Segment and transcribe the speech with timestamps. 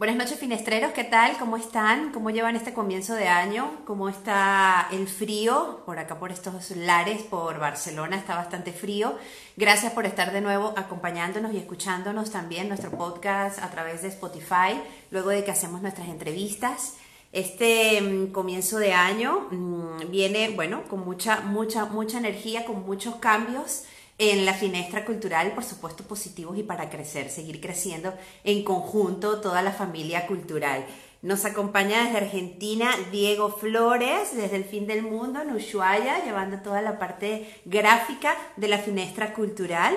[0.00, 1.36] Buenas noches, finestreros, ¿qué tal?
[1.36, 2.10] ¿Cómo están?
[2.10, 3.82] ¿Cómo llevan este comienzo de año?
[3.84, 5.82] ¿Cómo está el frío?
[5.84, 9.18] Por acá, por estos lares, por Barcelona, está bastante frío.
[9.58, 14.80] Gracias por estar de nuevo acompañándonos y escuchándonos también nuestro podcast a través de Spotify,
[15.10, 16.94] luego de que hacemos nuestras entrevistas.
[17.30, 23.16] Este mm, comienzo de año mm, viene, bueno, con mucha, mucha, mucha energía, con muchos
[23.16, 23.84] cambios
[24.20, 28.12] en la finestra cultural, por supuesto, positivos y para crecer, seguir creciendo
[28.44, 30.84] en conjunto toda la familia cultural.
[31.22, 36.82] Nos acompaña desde Argentina Diego Flores, desde el fin del mundo, en Ushuaia, llevando toda
[36.82, 39.96] la parte gráfica de la finestra cultural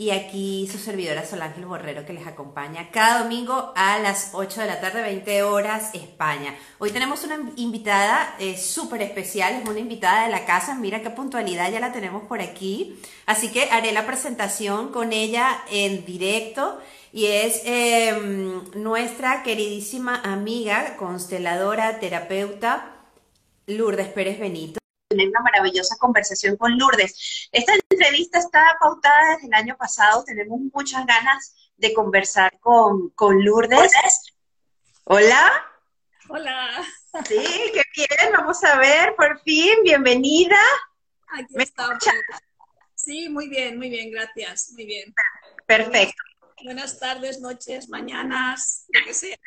[0.00, 4.66] y aquí su servidora Solángel Borrero que les acompaña cada domingo a las 8 de
[4.66, 6.54] la tarde, 20 horas España.
[6.78, 11.10] Hoy tenemos una invitada eh, súper especial, es una invitada de la casa, mira qué
[11.10, 16.80] puntualidad ya la tenemos por aquí, así que haré la presentación con ella en directo.
[17.12, 23.02] Y es em, nuestra queridísima amiga, consteladora, terapeuta,
[23.66, 24.79] Lourdes Pérez Benito
[25.20, 27.48] tener una maravillosa conversación con Lourdes.
[27.52, 33.44] Esta entrevista está pautada desde el año pasado, tenemos muchas ganas de conversar con, con
[33.44, 33.92] Lourdes.
[35.04, 35.50] Hola.
[36.28, 36.84] Hola.
[37.26, 40.60] Sí, qué bien, vamos a ver, por fin, bienvenida.
[41.28, 41.98] Aquí estamos.
[42.94, 45.12] Sí, muy bien, muy bien, gracias, muy bien.
[45.66, 46.22] Perfecto.
[46.62, 49.38] Buenas tardes, noches, mañanas, lo que sea.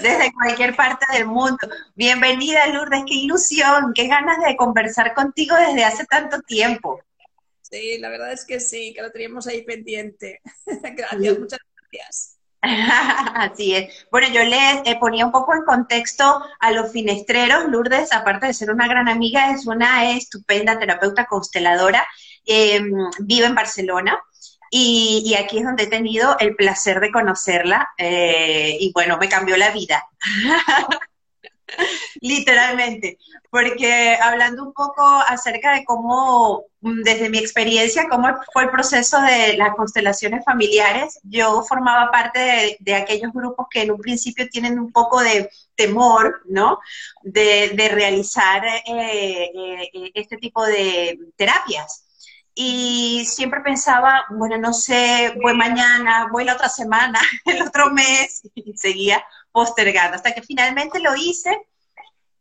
[0.00, 1.58] Desde cualquier parte del mundo.
[1.94, 7.00] Bienvenida, Lourdes, qué ilusión, qué ganas de conversar contigo desde hace tanto tiempo.
[7.62, 10.40] Sí, la verdad es que sí, que lo teníamos ahí pendiente.
[10.66, 12.38] Gracias, muchas gracias.
[12.62, 14.06] Así es.
[14.10, 17.68] Bueno, yo le eh, ponía un poco en contexto a los finestreros.
[17.68, 22.06] Lourdes, aparte de ser una gran amiga, es una estupenda terapeuta consteladora.
[22.44, 24.18] Em, vive en Barcelona.
[24.70, 29.56] Y, aquí es donde he tenido el placer de conocerla eh, y bueno, me cambió
[29.56, 30.04] la vida.
[32.20, 33.18] Literalmente,
[33.50, 39.20] porque hablando un poco acerca de cómo, mm, desde mi experiencia, cómo fue el proceso
[39.20, 44.78] de las constelaciones familiares, yo formaba parte de, aquellos grupos que en un principio tienen
[44.78, 46.78] un poco de temor, ¿no?
[47.22, 52.07] De, realizar eh, eh, este tipo de terapias
[52.60, 58.42] y siempre pensaba, bueno, no sé, voy mañana, voy la otra semana, el otro mes,
[58.52, 61.56] y seguía postergando, hasta que finalmente lo hice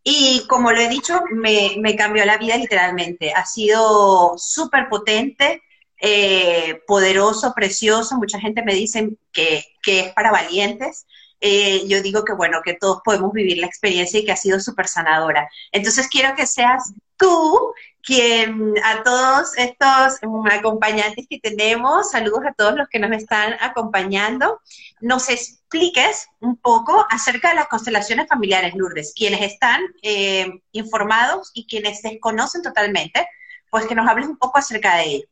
[0.03, 3.31] y como lo he dicho, me, me cambió la vida literalmente.
[3.31, 5.61] Ha sido súper potente,
[6.01, 11.06] eh, poderoso, precioso, mucha gente me dice que, que es para valientes.
[11.41, 14.59] Eh, yo digo que bueno, que todos podemos vivir la experiencia y que ha sido
[14.59, 15.47] súper sanadora.
[15.72, 22.53] Entonces quiero que seas tú quien a todos estos mm, acompañantes que tenemos, saludos a
[22.53, 24.61] todos los que nos están acompañando,
[25.01, 31.67] nos expliques un poco acerca de las constelaciones familiares, Lourdes, quienes están eh, informados y
[31.67, 33.27] quienes desconocen totalmente,
[33.69, 35.27] pues que nos hables un poco acerca de ello.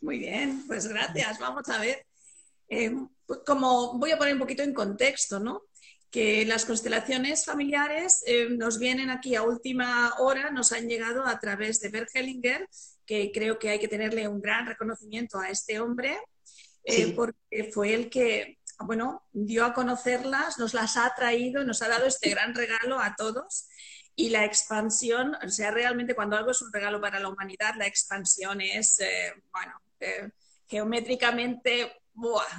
[0.00, 1.38] Muy bien, pues gracias.
[1.40, 2.06] Vamos a ver.
[2.68, 2.94] Eh,
[3.26, 5.62] pues como voy a poner un poquito en contexto, ¿no?
[6.14, 11.40] Que las constelaciones familiares eh, nos vienen aquí a última hora, nos han llegado a
[11.40, 12.68] través de Bert Hellinger,
[13.04, 16.16] que creo que hay que tenerle un gran reconocimiento a este hombre,
[16.84, 21.88] eh, porque fue el que, bueno, dio a conocerlas, nos las ha traído, nos ha
[21.88, 23.66] dado este gran regalo a todos.
[24.14, 27.88] Y la expansión, o sea, realmente cuando algo es un regalo para la humanidad, la
[27.88, 29.72] expansión es, eh, bueno,
[30.68, 31.92] geométricamente,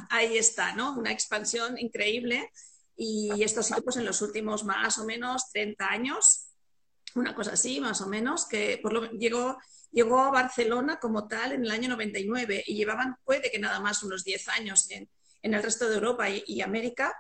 [0.10, 0.98] ahí está, ¿no?
[0.98, 2.52] Una expansión increíble
[2.98, 6.48] y esto ha sido pues, en los últimos más o menos 30 años,
[7.16, 9.58] una cosa así, más o menos, que por lo, llegó,
[9.92, 14.04] llegó a Barcelona como tal en el año 99 y llevaban, puede que nada más,
[14.04, 15.10] unos 10 años en,
[15.42, 17.16] en el resto de Europa y, América.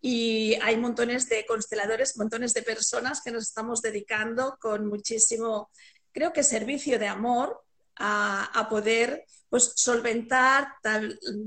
[0.00, 5.70] Y hay montones de consteladores, montones de personas que nos estamos dedicando con muchísimo,
[6.12, 7.62] creo que servicio de amor
[7.96, 10.74] a, a poder pues, solventar,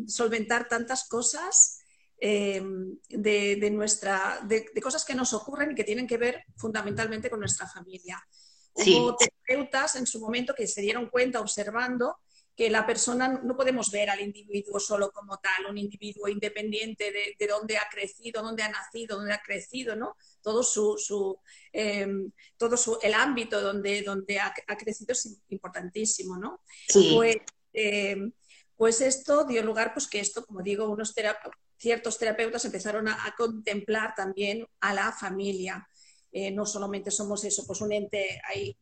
[0.07, 1.79] solventar tantas cosas
[2.17, 7.39] Em, de, nuestra, de, cosas que nos ocurren y que tienen que ver fundamentalmente con
[7.39, 8.25] nuestra familia.
[8.73, 12.19] Hubo terapeutas en su momento que se dieron cuenta observando
[12.55, 17.35] que la persona no podemos ver al individuo solo como tal, un individuo independiente de,
[17.37, 20.15] de dónde ha crecido, dónde ha nacido, dónde ha crecido, ¿no?
[20.41, 21.37] Todo su, su
[21.73, 26.61] em, todo su, el ámbito donde, donde ha, crecido es importantísimo, ¿no?
[26.93, 27.37] Pues,
[27.73, 28.31] em,
[28.77, 33.33] pues, esto dio lugar, pues que esto, como digo, unos terapeutas ciertos terapeutas empezaron a,
[33.37, 35.87] contemplar también a la familia.
[36.31, 38.77] Eh, no solamente somos eso, pues un ente ahí,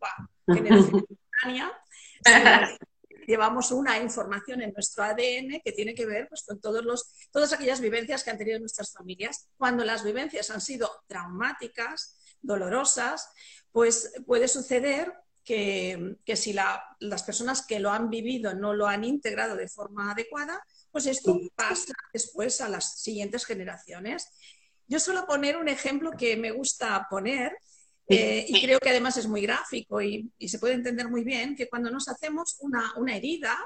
[3.27, 7.53] llevamos una información en nuestro ADN que tiene que ver pues, con todos los, todas
[7.53, 9.47] aquellas vivencias que han tenido nuestras familias.
[9.57, 13.29] Cuando las vivencias han sido traumáticas, dolorosas,
[13.71, 15.13] pues puede suceder
[15.43, 20.61] que, si las personas que lo han vivido no lo han integrado de forma adecuada,
[20.93, 24.27] pues esto pasa después a las siguientes generaciones.
[24.87, 27.57] Yo suelo poner un ejemplo que me gusta poner
[28.07, 31.67] eh, y creo que además es muy gráfico y, se puede entender muy bien que
[31.67, 33.57] cuando nos hacemos una, herida,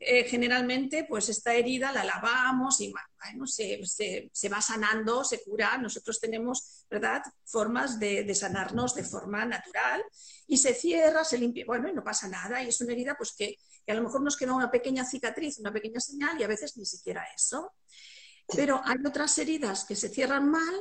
[0.00, 2.92] eh, generalmente pues esta herida la lavamos y
[3.44, 5.78] se, va sanando, se cura.
[5.78, 10.02] Nosotros tenemos, ¿verdad?, formas de, sanarnos de forma natural
[10.48, 12.60] y se cierra, se limpia, bueno, y no pasa nada.
[12.60, 15.58] Y es una herida pues que, que a lo mejor nos queda una pequeña cicatriz,
[15.60, 17.72] una pequeña señal y a veces ni siquiera eso.
[18.54, 20.74] Pero hay otras heridas que se cierran mal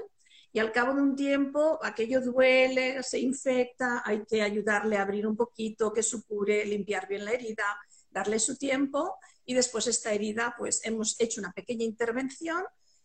[0.51, 5.27] y al cabo de un tiempo aquello duele, se infecta, hay que ayudarle a abrir
[5.27, 7.77] un poquito, que supure, limpiar bien la herida,
[8.09, 9.15] darle su tiempo
[9.45, 12.63] y después esta herida pues hemos hecho una pequeña intervención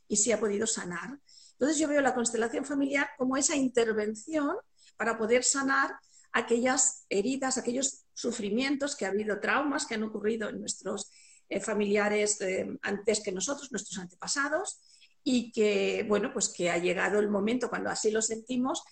[0.09, 1.19] y se ha podido sanar.
[1.53, 4.57] Entonces yo veo la constelación familiar como esa intervención
[4.97, 5.99] para poder sanar
[6.33, 11.11] aquellas heridas, aquellos sufrimientos que ha habido, traumas que han ocurrido en nuestros
[11.49, 14.81] eh, familiares eh, antes que nosotros, nuestros antepasados,
[15.23, 18.83] y que, bueno, pues que ha llegado el momento, cuando así lo sentimos,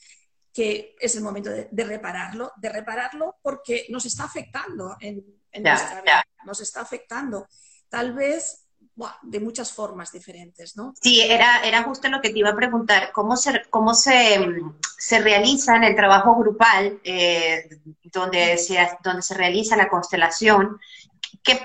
[0.52, 5.24] que es el momento de, repararlo, de repararlo porque nos está afectando en,
[5.62, 7.48] nuestra vida, nos está afectando.
[7.88, 8.67] Tal vez
[9.22, 10.94] de muchas formas diferentes, ¿no?
[11.00, 14.60] Sí, era, era justo lo que te iba a preguntar, ¿cómo se, cómo se,
[14.98, 17.68] se realiza en el trabajo grupal, eh,
[18.04, 20.80] donde, se, donde se realiza la constelación?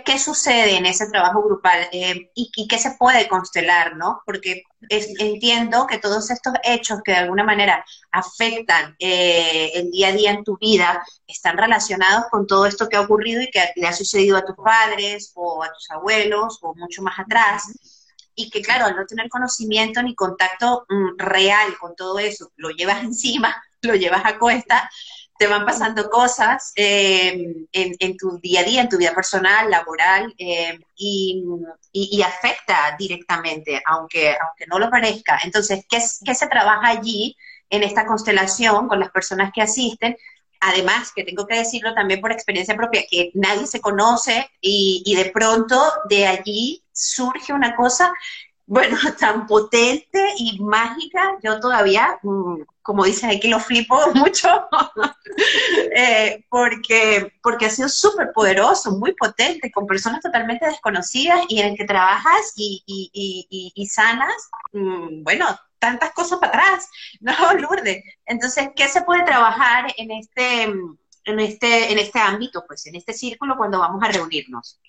[0.05, 4.21] ¿Qué, sucede en ese trabajo grupal eh, y, qué se puede constelar, ¿no?
[4.25, 10.11] Porque entiendo que todos estos hechos que de alguna manera afectan eh, el día a
[10.13, 13.87] día en tu vida están relacionados con todo esto que ha ocurrido y que le
[13.87, 17.63] ha sucedido a tus padres o a tus abuelos o mucho más atrás.
[18.35, 22.69] Y que claro, al no tener conocimiento ni contacto mm, real con todo eso, lo
[22.69, 24.89] llevas encima, lo llevas a cuesta,
[25.37, 30.33] te van pasando cosas eh, en, tu día a día, en tu vida personal, laboral,
[30.37, 35.39] eh, y, afecta directamente, aunque, aunque no lo parezca.
[35.43, 37.35] Entonces, ¿qué, ¿qué se trabaja allí
[37.69, 40.15] en esta constelación con las personas que asisten?
[40.61, 45.25] Además, que tengo que decirlo también por experiencia propia, que nadie se conoce y de
[45.31, 48.13] pronto de allí surge una cosa
[48.65, 54.49] bueno, tan potente y mágica, yo todavía, mm, como dicen aquí, lo flipo mucho,
[55.95, 61.69] eh, porque, porque ha sido súper poderoso, muy potente, con personas totalmente desconocidas y en
[61.69, 65.47] el que trabajas y, y, sanas, mm, bueno,
[65.79, 66.89] tantas cosas para atrás,
[67.19, 68.03] ¿no, Lourdes?
[68.25, 73.13] Entonces, ¿qué se puede trabajar en este, en este, en este ámbito, pues en este
[73.13, 74.79] círculo cuando vamos a reunirnos?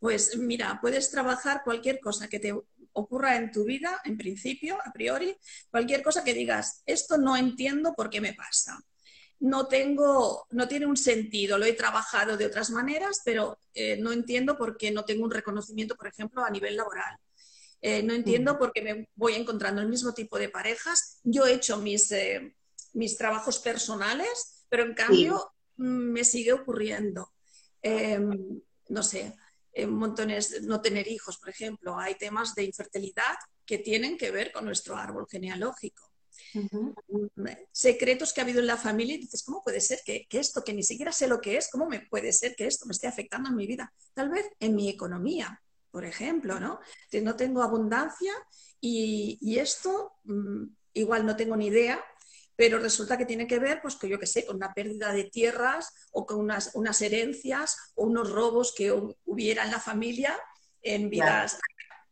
[0.00, 2.54] Pues mira, puedes trabajar cualquier cosa que te
[2.92, 5.36] ocurra en tu vida, en principio, a priori,
[5.70, 8.78] cualquier cosa que digas, esto no entiendo por qué me pasa.
[9.38, 14.12] No tengo, no tiene un sentido, lo he trabajado de otras maneras, pero eh, no
[14.12, 17.16] entiendo por qué no tengo un reconocimiento, por ejemplo, a nivel laboral.
[17.82, 21.20] Eh, no entiendo por qué me voy encontrando el mismo tipo de parejas.
[21.24, 22.54] Yo he hecho mis, eh,
[22.92, 27.32] mis trabajos personales, pero en cambio mm, me sigue ocurriendo.
[27.80, 29.34] Em, no sé,
[29.86, 31.98] montones, no tener hijos, por ejemplo.
[31.98, 36.10] Hay temas de infertilidad que tienen que ver con nuestro árbol genealógico.
[37.72, 40.72] Secretos que ha habido en la familia y dices, ¿cómo puede ser que, esto, que
[40.72, 43.50] ni siquiera sé lo que es, cómo me puede ser que esto me esté afectando
[43.50, 43.92] en mi vida?
[44.14, 46.80] Tal vez en mi economía, por ejemplo, ¿no?
[47.10, 48.32] Que no tengo abundancia
[48.80, 52.02] y, esto mm, igual no tengo ni idea,
[52.60, 55.24] pero resulta que tiene que ver, pues, que yo qué sé, con una pérdida de
[55.24, 58.92] tierras o con unas, unas herencias o unos robos que
[59.24, 60.38] hubiera en la familia
[60.82, 61.58] en vidas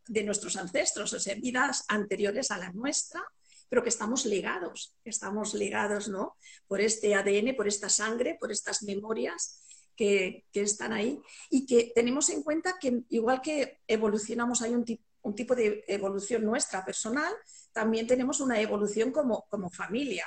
[0.06, 3.22] de nuestros ancestros, o sea, vidas anteriores a la nuestra,
[3.68, 6.38] pero que estamos ligados, que estamos ligados, ¿no?
[6.66, 9.60] Por este ADN, por esta sangre, por estas memorias
[9.94, 14.86] que, que están ahí y que tenemos en cuenta que igual que evolucionamos, hay un,
[15.20, 17.34] un tipo de evolución nuestra personal,
[17.70, 20.24] también tenemos una evolución como, como familia.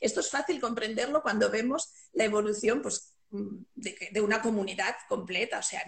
[0.00, 5.58] Esto es fácil comprenderlo cuando vemos la evolución pues, de, una comunidad completa.
[5.58, 5.84] O sea,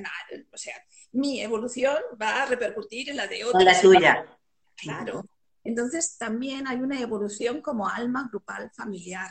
[0.52, 0.74] o sea,
[1.12, 3.64] mi evolución va a repercutir en la de otra.
[3.64, 4.38] la tuya.
[4.76, 5.24] Claro.
[5.64, 9.30] Entonces también hay una evolución como alma grupal familiar.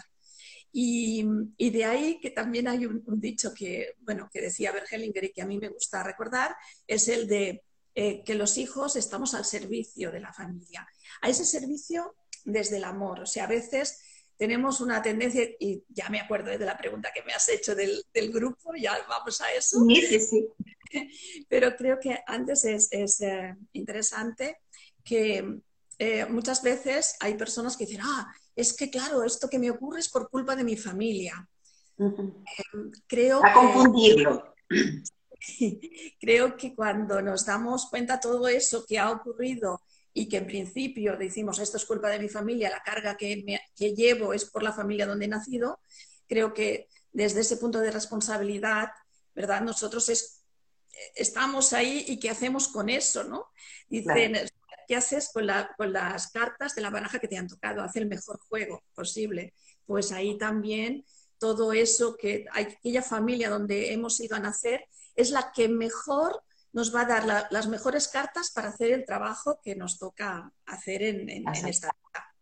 [0.78, 1.26] Y,
[1.58, 5.46] de ahí que también hay un, dicho que, bueno, que decía Bergelinger y que a
[5.46, 6.54] mí me gusta recordar,
[6.86, 7.64] es el de
[7.94, 10.86] eh, que los hijos estamos al servicio de la familia.
[11.22, 13.22] A ese servicio desde el amor.
[13.22, 14.02] O sea, a veces
[14.38, 18.04] tenemos una tendencia, y ya me acuerdo de la pregunta que me has hecho del,
[18.32, 19.80] grupo, ya vamos a eso.
[19.88, 20.48] Sí, sí, sí.
[21.50, 24.60] pero creo que antes es, eh, interesante
[25.04, 25.62] que
[26.00, 30.00] eh, muchas veces hay personas que dicen, ah, es que claro, esto que me ocurre
[30.00, 31.48] es por culpa de mi familia.
[33.08, 34.54] creo A confundirlo.
[36.20, 39.82] creo que cuando nos damos cuenta todo eso que ha ocurrido
[40.18, 43.44] y que en principio decimos esto es culpa de mi familia, la carga que,
[43.76, 45.82] que llevo es por la familia donde he nacido,
[46.26, 48.88] creo que desde ese punto de responsabilidad,
[49.36, 49.62] ¿verdad?
[49.62, 50.10] Nosotros
[51.16, 53.50] estamos ahí y qué hacemos con eso, ¿no?
[53.90, 54.38] Dicen,
[54.88, 57.84] ¿qué haces con, con, las cartas de la baraja que te han tocado?
[57.84, 59.54] Haz el mejor juego posible.
[59.86, 61.04] Pues ahí también
[61.40, 66.42] todo eso que aquella familia donde hemos ido a nacer es la que mejor
[66.76, 71.04] nos va a dar las mejores cartas para hacer el trabajo que nos toca hacer
[71.04, 72.36] en, esta vida.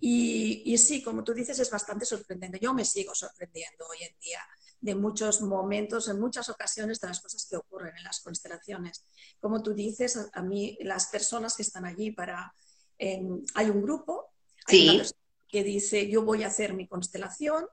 [0.00, 2.58] Y, sí, como tú dices, es bastante sorprendente.
[2.60, 4.40] Yo me sigo sorprendiendo hoy en día
[4.80, 9.04] de muchos momentos, en muchas ocasiones, de las cosas que ocurren en las constelaciones.
[9.38, 12.52] Como tú dices, a, mí las personas que están allí para...
[12.98, 14.32] hay un grupo
[14.66, 17.64] que dice, yo voy a hacer mi constelación,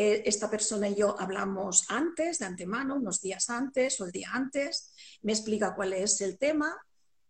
[0.00, 4.30] eh, esta persona y yo hablamos antes, de antemano, unos días antes o el día
[4.32, 6.72] antes, me explica cuál es el tema,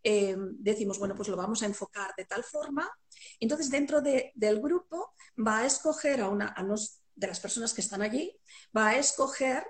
[0.03, 2.87] eh, decimos, bueno, pues lo vamos a enfocar de tal forma.
[3.39, 6.55] Entonces, dentro del grupo va a escoger a una
[7.15, 8.37] de las personas que están allí,
[8.77, 9.63] va a escoger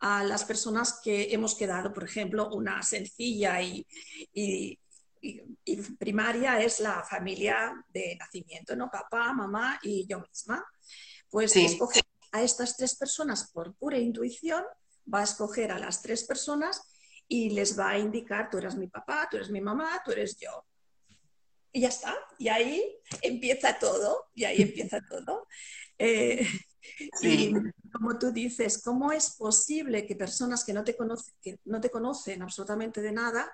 [0.00, 3.86] a las personas que hemos quedado, por ejemplo, una sencilla y,
[5.98, 8.90] primaria es la familia de nacimiento, ¿no?
[8.90, 10.62] Papá, mamá y yo misma.
[11.30, 14.64] Pues escoger a estas tres personas por pura intuición,
[15.12, 16.82] va a escoger a las tres personas
[17.28, 20.36] y les va a indicar, tú eres mi papá, tú eres mi mamá, tú eres
[20.38, 20.66] yo.
[21.72, 22.14] Y ya está.
[22.38, 22.82] Y ahí
[23.22, 25.46] empieza todo, y ahí empieza todo.
[25.98, 26.46] Eh,
[27.22, 27.54] y
[27.92, 31.90] como tú dices, ¿cómo es posible que personas que no te, conocen, que no te
[31.90, 33.50] conocen absolutamente de nada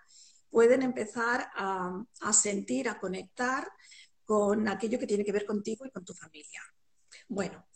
[0.51, 3.69] pueden empezar a, a sentir, a conectar
[4.25, 6.63] con aquello que tiene que ver contigo y con tu familia?
[7.29, 7.68] Bueno,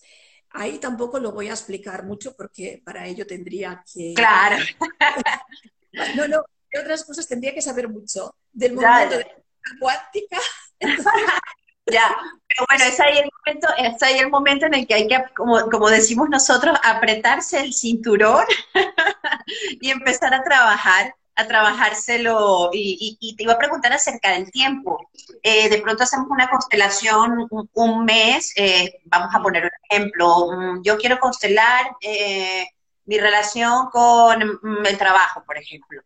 [0.55, 4.15] Ahí tampoco lo voy a explicar mucho porque para ello tendría que...
[4.15, 4.57] Claro.
[6.17, 8.35] no, no, de otras cosas tendría que saber mucho.
[8.53, 10.39] Del movimiento de la cuántica.
[11.91, 12.17] ya,
[12.49, 15.23] pero bueno, es ahí, el momento, es ahí el momento en el que hay que,
[15.35, 18.45] como, como decimos nosotros, apretarse el cinturón
[19.81, 25.09] y empezar a trabajar a trabajárselo y, te iba a preguntar acerca del tiempo.
[25.43, 30.83] Eh, de pronto hacemos una constelación un, mes, eh, vamos a poner un ejemplo, mm,
[30.83, 32.67] yo quiero constelar eh,
[33.07, 36.03] mi relación con mm, el trabajo, por ejemplo.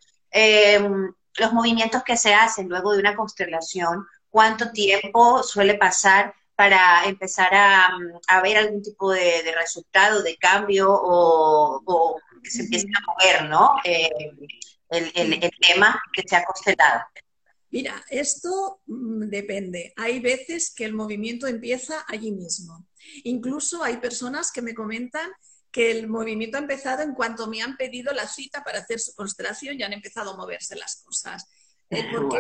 [1.39, 7.55] los movimientos que se hacen luego de una constelación, ¿cuánto tiempo suele pasar para empezar
[7.55, 13.51] a, mm, ver algún tipo de, resultado, de cambio o, que se empiece a mover,
[13.51, 13.75] ¿no?
[14.91, 17.03] El, tema que se ha constelado?
[17.71, 19.93] Mira, esto mm, depende.
[19.97, 22.87] Hay veces que el movimiento empieza allí mismo.
[23.25, 25.31] Incluso hay personas que me comentan
[25.71, 29.15] que el movimiento ha empezado en cuanto me han pedido la cita para hacer su
[29.15, 31.47] constelación y han empezado a moverse las cosas.
[31.91, 32.39] Eh, porque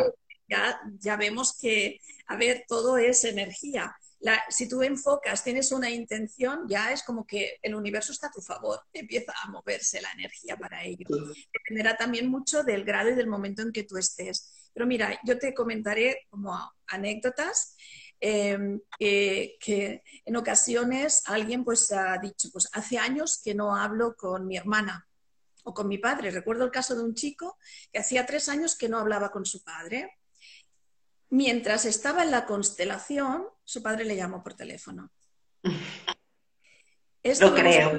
[0.49, 3.95] ya, ya vemos que, a ver, todo es energía
[4.49, 8.41] si tú enfocas, tienes una intención, ya es como que el universo está a tu
[8.41, 11.07] favor, empieza a moverse la energía para ello.
[11.53, 14.71] Dependerá también mucho del grado y del momento en que tú estés.
[14.73, 17.77] Pero mira, yo te comentaré como anécdotas
[18.21, 24.47] em, que en ocasiones alguien pues ha dicho, pues hace años que no hablo con
[24.47, 25.07] mi hermana
[25.65, 26.31] o con mi padre.
[26.31, 27.59] Recuerdo el caso de un chico
[27.93, 30.17] que hacía tres años que no hablaba con su padre
[31.31, 35.11] Mientras estaba en la constelación, su padre le llamó por teléfono.
[37.23, 37.99] Esto lo creo.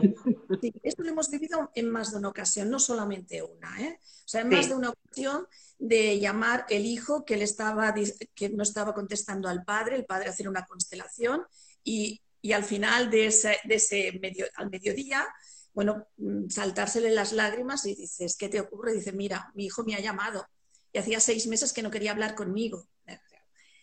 [0.83, 3.77] esto lo hemos vivido en más de una ocasión, no solamente una.
[3.81, 3.99] ¿eh?
[4.01, 5.45] O sea, en más de una ocasión
[5.77, 7.93] de llamar el hijo que, le estaba,
[8.33, 11.43] que no estaba contestando al padre, el padre hacer una constelación
[11.83, 12.21] y,
[12.53, 15.27] al final de ese, de ese medio, al mediodía,
[15.73, 18.93] bueno, mm, saltársele las lágrimas y dices, ¿qué te ocurre?
[18.93, 20.47] dice, mira, mi hijo me ha llamado
[20.93, 22.87] y hacía seis meses que no quería hablar conmigo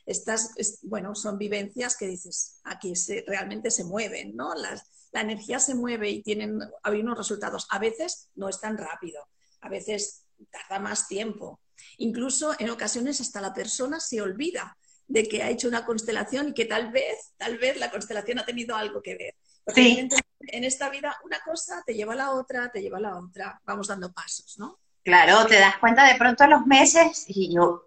[0.07, 0.51] estas,
[0.83, 4.55] bueno, son vivencias que dices, aquí se, realmente se mueven, ¿no?
[4.55, 7.67] Las, la energía se mueve y tienen, hay unos resultados.
[7.71, 9.27] A veces no es tan rápido,
[9.61, 11.61] a veces tarda más tiempo.
[11.99, 16.55] Incluso en ocasiones hasta la persona se olvida de que ha hecho una constelación y
[16.55, 19.35] que tal vez, tal vez la constelación ha tenido algo que ver.
[19.65, 20.09] Porque
[20.41, 23.61] en esta vida una cosa te lleva a la otra, te lleva a la otra,
[23.65, 24.79] vamos dando pasos, ¿no?
[25.03, 27.87] Claro, te das cuenta de pronto a los meses y yo,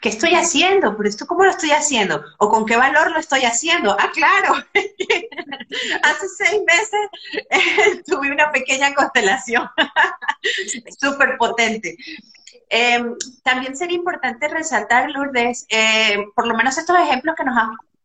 [0.00, 0.96] ¿qué estoy haciendo?
[0.96, 2.22] ¿Pero esto cómo lo estoy haciendo?
[2.38, 3.96] ¿O con qué valor lo estoy haciendo?
[3.98, 4.54] Ah, claro,
[6.02, 9.68] hace seis meses tuve una pequeña constelación
[11.00, 11.96] súper potente.
[12.68, 17.56] Em, también sería importante resaltar, Lourdes, eh, por lo menos estos ejemplos que nos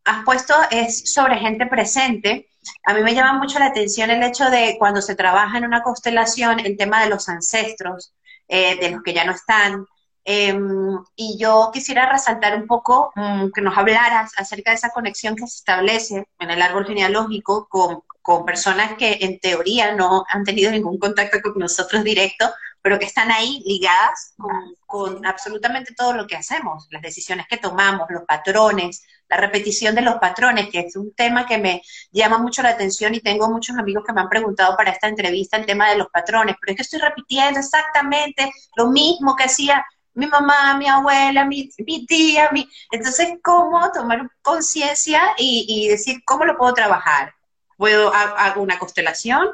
[0.03, 2.49] has, puesto es sobre gente presente.
[2.83, 5.81] A mí me llama mucho la atención el hecho de cuando se trabaja en una
[5.81, 8.13] constelación, el tema de los ancestros,
[8.47, 9.85] eh, de los que ya no están,
[10.23, 15.35] Em, y yo quisiera resaltar un poco mm, que nos hablaras acerca de esa conexión
[15.35, 20.43] que se establece en el árbol genealógico con, con, personas que en teoría no han
[20.43, 22.51] tenido ningún contacto con nosotros directo,
[22.83, 27.57] pero que están ahí ligadas con, con absolutamente todo lo que hacemos, las decisiones que
[27.57, 32.37] tomamos, los patrones, la repetición de los patrones, que es un tema que me llama
[32.37, 35.65] mucho la atención y tengo muchos amigos que me han preguntado para esta entrevista el
[35.65, 40.27] tema de los patrones, pero es que estoy repitiendo exactamente lo mismo que hacía mi
[40.27, 41.69] mamá, mi abuela, mi,
[42.07, 42.69] tía, mi...
[42.91, 47.33] Entonces, ¿cómo tomar conciencia y, decir cómo lo puedo trabajar?
[47.77, 49.47] ¿Puedo hacer una constelación?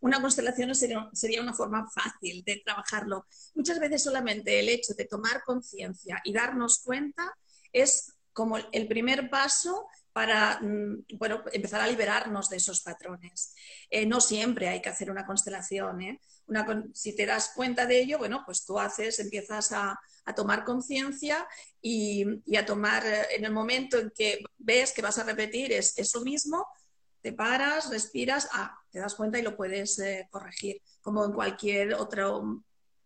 [0.00, 3.26] Una constelación sería, sería una forma fácil de trabajarlo.
[3.54, 7.36] Muchas veces solamente el hecho de tomar conciencia y darnos cuenta
[7.72, 13.54] es como el primer paso para mm, bueno, empezar a liberarnos de esos patrones.
[13.90, 16.02] Eh, no siempre hay que hacer una constelación.
[16.02, 16.20] ¿eh?
[16.92, 19.98] si te das cuenta de ello, bueno, pues tú haces, empiezas a,
[20.36, 21.46] tomar conciencia
[21.80, 22.24] y,
[22.56, 26.20] a tomar, eh, en el momento en que ves que vas a repetir es eso
[26.20, 26.66] mismo,
[27.20, 30.00] te paras, respiras, ah, te das cuenta y lo puedes
[30.30, 32.28] corregir, como en cualquier otra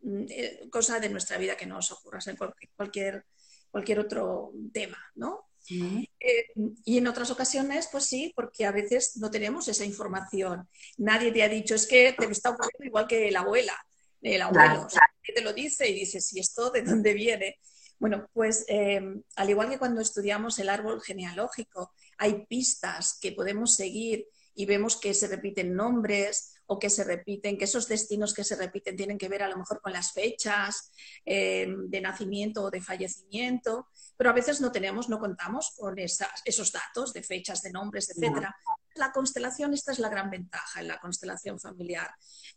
[0.01, 2.37] mm, cosa de nuestra vida que nos ocurra, en
[2.77, 3.25] cualquier,
[3.71, 5.46] cualquier otro tema, ¿no?
[5.71, 6.47] Eh,
[6.85, 10.69] y en otras ocasiones, pues sí, porque a veces no tenemos esa información.
[10.99, 13.75] Nadie te ha dicho, es que te está ocurriendo igual que la abuela,
[14.23, 14.87] el abuelo.
[15.35, 17.59] te lo dice y dices, ¿y esto de dónde viene?
[17.99, 19.01] Bueno, pues eh,
[19.37, 24.97] al igual que cuando estudiamos el árbol genealógico, hay pistas que podemos seguir y vemos
[24.97, 29.19] que se repiten nombres o que se repiten, que esos destinos que se repiten tienen
[29.19, 30.93] que ver a lo mejor con las fechas
[31.25, 36.73] eh, de nacimiento o de fallecimiento pero a veces no tenemos, no contamos con esos
[36.73, 38.47] datos de fechas, de nombres, etc.
[38.95, 42.11] La constelación, esta es la gran ventaja en la constelación familiar,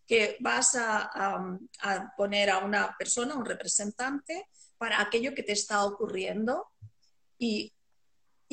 [0.08, 1.10] que vas a,
[2.16, 6.72] poner a una persona, un representante, para aquello que te está ocurriendo
[7.38, 7.74] y,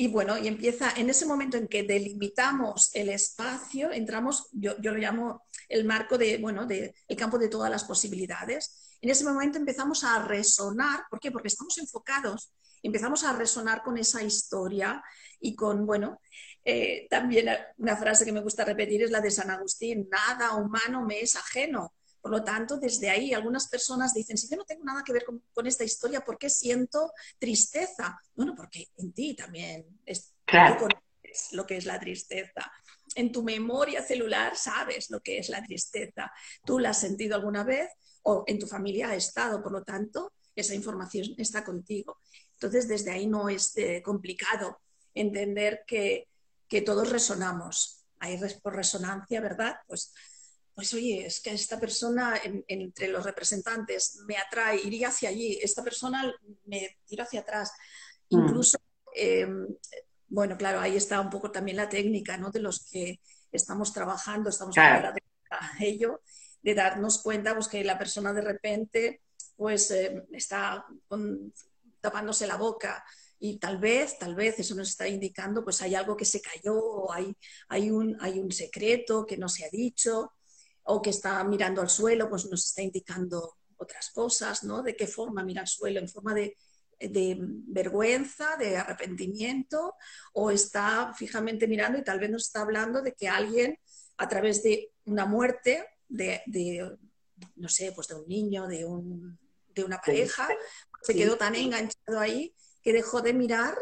[0.05, 5.41] bueno, y empieza en ese momento en que delimitamos el espacio, entramos, yo, lo llamo
[5.67, 8.97] el marco de, bueno, de, el campo de todas las posibilidades.
[9.01, 11.31] En ese momento empezamos a resonar, ¿por qué?
[11.31, 12.51] Porque estamos enfocados
[12.83, 15.03] empezamos a resonar con esa historia
[15.39, 16.19] y con, bueno,
[16.63, 21.05] eh, también una frase que me gusta repetir es la de San Agustín, nada humano
[21.05, 21.93] me es ajeno.
[22.21, 25.25] Por lo tanto, desde ahí algunas personas dicen, si yo no tengo nada que ver
[25.25, 28.19] con, esta historia, ¿por qué siento tristeza?
[28.35, 30.87] Bueno, porque en ti también es claro.
[31.51, 32.71] lo que es la tristeza.
[33.15, 36.31] En tu memoria celular sabes lo que es la tristeza.
[36.65, 37.89] Tú la has sentido alguna vez
[38.23, 42.19] o en tu familia ha estado, por lo tanto, esa información está contigo.
[42.53, 44.81] Entonces, desde ahí no es eh, complicado
[45.13, 46.27] entender que,
[46.85, 48.03] todos resonamos.
[48.19, 49.77] Hay por resonancia, ¿verdad?
[49.87, 50.13] Pues,
[50.77, 55.83] pues oye, es que esta persona entre los representantes me atrae, iría hacia allí, esta
[55.83, 56.31] persona
[56.65, 57.71] me tira hacia atrás.
[58.29, 58.37] Mm.
[58.37, 58.77] Incluso,
[59.15, 59.75] em,
[60.27, 62.51] bueno, claro, ahí está un poco también la técnica, ¿no?
[62.51, 63.19] De los que
[63.51, 65.15] estamos trabajando, estamos claro.
[65.49, 66.21] a ello,
[66.61, 69.21] de darnos cuenta pues, que la persona de repente
[69.55, 71.51] pues eh, está con
[71.99, 73.03] tapándose la boca
[73.39, 76.77] y tal vez, tal vez eso nos está indicando pues hay algo que se cayó
[76.77, 77.35] o hay,
[77.67, 80.33] hay, un, hay un secreto que no se ha dicho
[80.87, 84.81] o que está mirando al suelo, pues nos está indicando otras cosas, ¿no?
[84.81, 86.57] De qué forma mira al suelo, en forma de,
[86.99, 89.95] de vergüenza, de arrepentimiento,
[90.33, 93.77] o está fijamente mirando y tal vez nos está hablando de que alguien,
[94.17, 96.97] a través de una muerte, de, de
[97.55, 99.37] no sé, pues de un niño, de, un,
[99.75, 100.47] de una pareja,
[101.01, 103.77] se quedó tan enganchado ahí que dejó de mirar,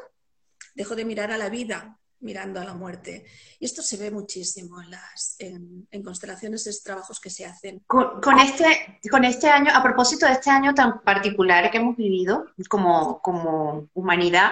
[0.73, 3.25] dejó de mirar a la vida mirando a la muerte.
[3.59, 7.81] Y esto se ve muchísimo en, las, en, constelaciones, de trabajos que se hacen.
[7.87, 12.47] Con, este, con este año, a propósito de este año tan particular que hemos vivido
[12.67, 14.51] como, como humanidad,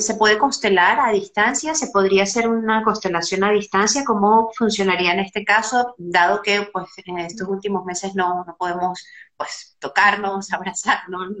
[0.00, 1.74] ¿se puede constelar a distancia?
[1.74, 4.04] ¿Se podría hacer una constelación a distancia?
[4.04, 9.04] ¿Cómo funcionaría en este caso, dado que pues, en estos últimos meses no, no podemos
[9.36, 11.32] pues tocarnos, abrazarnos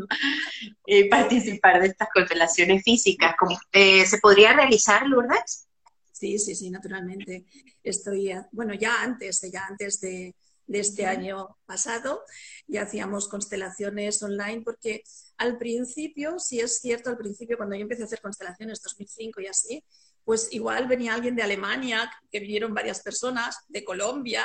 [0.86, 3.34] y participar de estas constelaciones físicas.
[3.72, 5.66] Eh, ¿Se podría realizar, Lourdes?
[6.12, 7.44] Sí, sí, sí, naturalmente.
[7.82, 10.34] Estoy, bueno, ya antes, ya antes de,
[10.66, 12.22] de este año pasado
[12.66, 15.02] y hacíamos constelaciones online porque
[15.38, 19.46] al principio, si es cierto, al principio cuando yo empecé a hacer constelaciones 2005 y
[19.46, 19.84] así,
[20.26, 24.44] pues igual venía alguien de Alemania, que vinieron varias personas, de Colombia,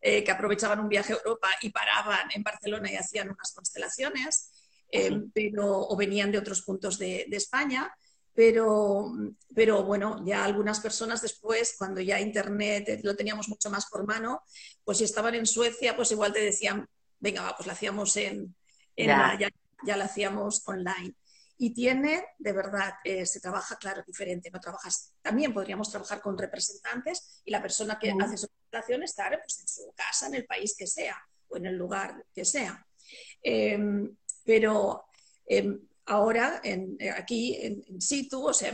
[0.00, 4.52] eh, que aprovechaban un viaje a Europa y paraban en Barcelona y hacían unas constelaciones,
[4.92, 7.92] eh, pero, o venían de otros puntos de, España.
[8.38, 9.10] Pero,
[9.52, 14.44] pero, bueno, ya algunas personas después, cuando ya Internet lo teníamos mucho más por mano,
[14.84, 18.54] pues si estaban en Suecia, pues igual te decían, venga, va, pues la hacíamos en,
[18.96, 19.36] ya.
[19.84, 21.16] ya la hacíamos online
[21.56, 24.52] y tiene, de verdad, eh, se trabaja, claro, diferente.
[24.52, 29.36] No trabajas, también podríamos trabajar con representantes y la persona que hace su presentación estar
[29.42, 32.86] pues, en su casa, en el país que sea o en el lugar que sea.
[33.42, 35.06] Em, pero
[35.44, 38.72] em, ahora, en, aquí, en, situ, o sea,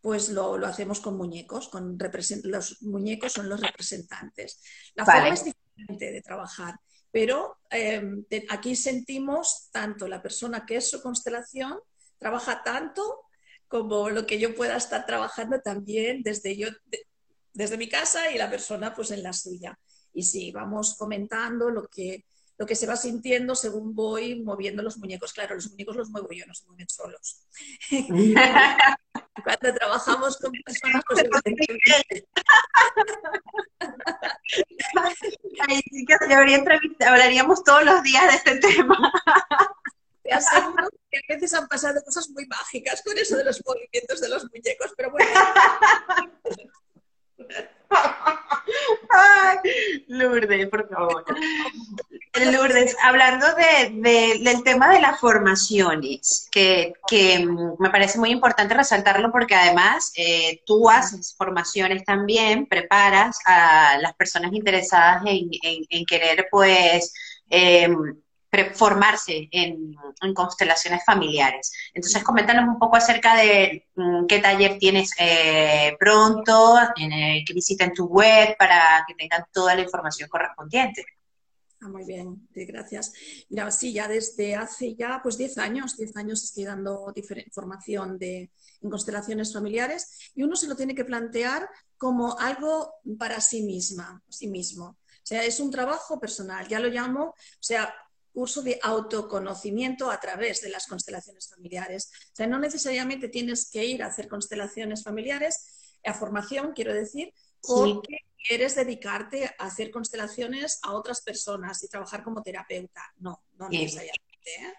[0.00, 1.98] pues lo, hacemos con muñecos, con
[2.44, 4.60] los muñecos son los representantes.
[4.94, 6.74] La forma es diferente de trabajar,
[7.10, 11.78] pero em, aquí sentimos tanto la persona que es su constelación
[12.18, 13.24] trabaja tanto
[13.66, 16.68] como lo que yo pueda estar trabajando también desde yo,
[17.52, 19.78] desde mi casa y la persona pues en la suya.
[20.12, 22.24] Y sí, vamos comentando lo que,
[22.60, 25.32] lo que se va sintiendo según voy moviendo los muñecos.
[25.32, 27.46] Claro, los muñecos los muevo yo, no se mueven solos.
[29.42, 31.24] Cuando trabajamos con personas, pues...
[35.66, 36.20] Ay, chicas,
[37.06, 39.10] hablaríamos todos los días de este tema.
[40.22, 44.20] Te aseguro que a veces han pasado cosas muy mágicas con eso de los movimientos
[44.20, 45.30] de los muñecos, pero bueno.
[50.08, 51.24] Lourdes, por favor.
[52.52, 57.46] Lourdes, hablando de, del tema de las formaciones, que, que,
[57.78, 64.14] me parece muy importante resaltarlo porque además eh, tú haces formaciones también, preparas a las
[64.14, 67.12] personas interesadas en, en, querer pues
[67.50, 67.88] eh,
[68.74, 69.94] formarse en,
[70.34, 71.72] constelaciones familiares.
[71.94, 77.92] Entonces, coméntanos un poco acerca de mm, qué taller tienes eh, pronto, en que visiten
[77.92, 81.04] tu web para que tengan toda la información correspondiente.
[81.82, 83.14] Ah, muy bien, gracias.
[83.48, 87.10] Mira, sí, ya desde hace ya pues 10 años, 10 años estoy dando
[87.52, 88.50] formación de,
[88.82, 94.22] en constelaciones familiares y uno se lo tiene que plantear como algo para sí misma,
[94.28, 94.84] sí mismo.
[94.88, 97.94] O sea, es un trabajo personal, ya lo llamo, o sea,
[98.40, 102.10] curso de autoconocimiento a través de las constelaciones familiares.
[102.32, 107.34] O sea, no necesariamente tienes que ir a hacer constelaciones familiares, a formación, quiero decir,
[107.60, 113.02] porque quieres dedicarte a hacer constelaciones a otras personas y trabajar como terapeuta.
[113.18, 114.16] No, no necesariamente.
[114.46, 114.74] ¿eh?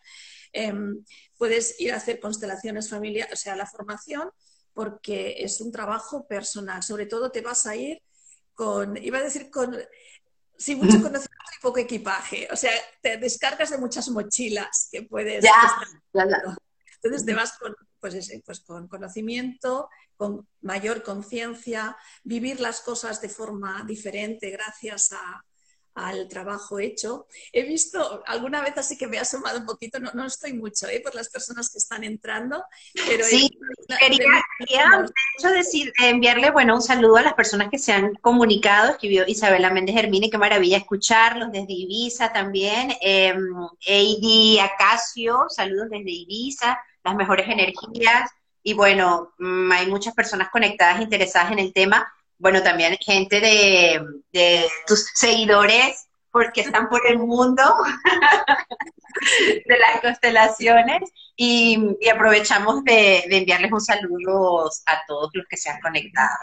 [0.53, 1.05] Em,
[1.37, 4.31] puedes ir a hacer constelaciones familiares, o sea, la formación,
[4.73, 6.81] porque es un trabajo personal.
[6.81, 8.01] Sobre todo te vas a ir
[8.55, 9.77] con, iba a decir, con
[10.61, 12.47] sin mucho conocimiento y poco equipaje.
[12.51, 12.71] O sea,
[13.01, 15.43] te descargas de muchas mochilas que puedes.
[15.43, 16.31] Ya,
[16.95, 23.29] Entonces te vas con, pues, pues con conocimiento, con mayor conciencia, vivir las cosas de
[23.29, 25.43] forma diferente gracias a,
[26.01, 27.27] al trabajo hecho.
[27.51, 30.87] He visto alguna vez así que me ha asomado un poquito, no, no estoy mucho
[30.87, 31.01] ¿eh?
[31.03, 32.63] por las personas que están entrando,
[33.07, 33.23] pero...
[33.23, 33.49] Sí,
[33.99, 34.25] quería,
[35.43, 39.69] de decir, enviarle bueno, un saludo a las personas que se han comunicado, escribió Isabela
[39.69, 43.33] Méndez Hermine, qué maravilla escucharlos desde Ibiza también, eh,
[43.85, 48.29] Eidi Acacio, saludos desde Ibiza, las mejores energías,
[48.63, 52.11] y bueno, mm, hay muchas personas conectadas, interesadas en el tema
[52.41, 57.63] bueno, también gente de, tus seguidores, porque están por el mundo
[59.67, 61.77] de las constelaciones y,
[62.11, 66.35] aprovechamos de, enviarles un saludo a todos los que se han conectado.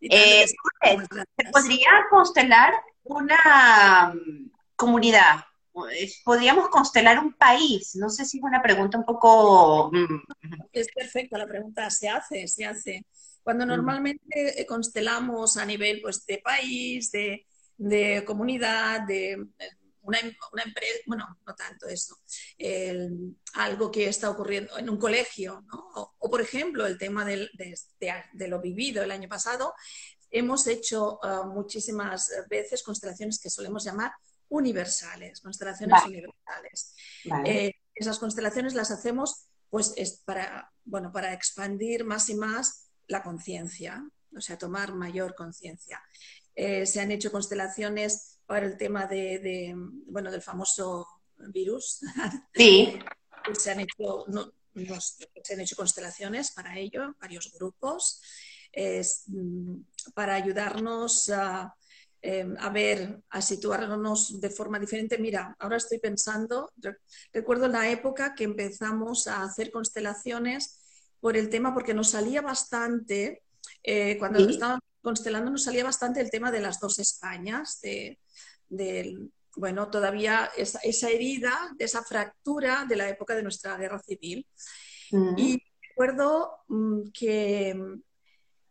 [0.00, 2.72] Eh, ¿Se podría constelar
[3.04, 5.44] una mm, comunidad?
[6.24, 7.94] ¿Podríamos constelar un país?
[7.96, 9.90] No sé si es una pregunta un poco...
[9.92, 10.22] Mm,
[10.72, 13.04] es perfecta la pregunta, se hace, se hace.
[13.46, 20.98] Cuando normalmente eh, constelamos a nivel pues, de país, de, comunidad, de eh, una, empresa,
[21.06, 22.16] bueno, no tanto eso,
[23.54, 25.92] algo que está ocurriendo en un colegio, ¿no?
[26.18, 27.48] o, por ejemplo el tema de,
[28.48, 29.74] lo vivido el año pasado,
[30.28, 34.10] hemos hecho ah, muchísimas veces constelaciones que solemos llamar
[34.48, 36.96] universales, constelaciones universales.
[37.44, 43.22] Eh, esas constelaciones las hacemos pues es para, bueno, para expandir más y más la
[43.22, 46.00] conciencia, o sea, tomar mayor conciencia.
[46.54, 49.74] Eh, se han hecho constelaciones para el tema de,
[50.06, 52.00] bueno, del famoso virus.
[52.54, 52.98] Sí.
[53.58, 54.24] se, han hecho,
[55.42, 58.20] se han hecho constelaciones para ello, varios grupos,
[59.26, 59.80] mm,
[60.14, 61.74] para ayudarnos a,
[62.28, 65.16] Em, a ver, a situarnos de forma diferente.
[65.16, 66.72] Mira, ahora estoy pensando,
[67.32, 70.80] recuerdo la época que empezamos a hacer constelaciones
[71.20, 73.42] por el tema, porque nos salía bastante,
[73.82, 78.18] eh, cuando estábamos constelando nos salía bastante el tema de las dos Españas, de,
[79.56, 84.46] bueno, todavía esa, herida, de esa fractura de la época de nuestra guerra civil.
[85.12, 85.38] Mm.
[85.38, 88.00] Y recuerdo mm, que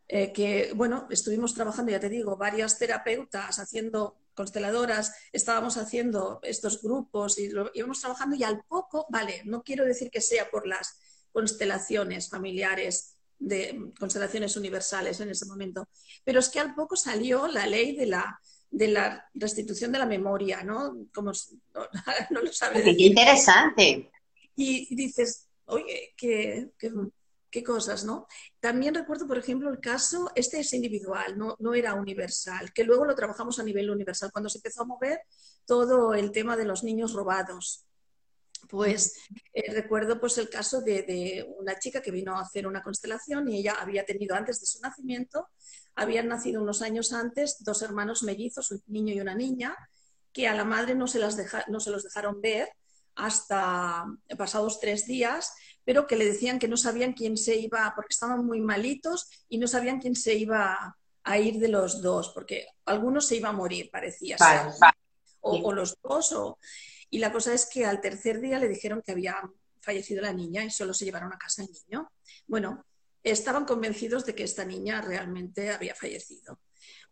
[0.07, 6.83] eh, que, bueno, estuvimos trabajando, ya te digo, varias terapeutas haciendo consteladoras, estábamos haciendo estos
[6.83, 10.67] grupos y lo, íbamos trabajando y al poco, vale, no quiero decir que sea por
[10.67, 10.99] las
[11.35, 15.89] constelaciones familiares, de constelaciones universales en ese momento,
[16.23, 18.39] pero es que al poco salió la ley de la,
[18.71, 20.95] de la restitución de la memoria, ¿no?
[21.13, 21.33] Como
[22.31, 22.83] no, lo sabes.
[22.83, 24.09] Qué interesante.
[24.55, 26.69] Y, dices, oye, que,
[27.49, 28.27] qué cosas, ¿no?
[28.61, 33.03] También recuerdo, por ejemplo, el caso, este es individual, no, no era universal, que luego
[33.03, 35.19] lo trabajamos a nivel universal, cuando se empezó a mover
[35.65, 37.85] todo el tema de los niños robados.
[38.67, 39.17] Pues
[39.53, 43.59] eh, recuerdo pues el caso de, una chica que vino a hacer una constelación y
[43.59, 45.47] ella había tenido antes de su nacimiento,
[45.95, 49.75] habían nacido unos años antes dos hermanos mellizos, un niño y una niña,
[50.33, 52.69] que a la madre no se, las no se los dejaron ver
[53.15, 54.05] hasta
[54.37, 55.53] pasados tres días
[55.85, 59.59] pero que le decían que no sabían quién se iba, porque estaban muy malitos y
[59.59, 63.53] no sabían quién se iba a ir de los dos, porque algunos se iba a
[63.53, 64.35] morir, parecía.
[65.41, 66.57] O, los dos, o...
[67.15, 69.37] y la cosa es que al tercer día le dijeron que había
[69.79, 72.11] fallecido la niña y solo se llevaron a casa el niño.
[72.45, 72.85] Bueno,
[73.23, 76.59] estaban convencidos de que esta niña realmente había fallecido.